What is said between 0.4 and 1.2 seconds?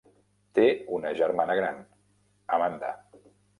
Té una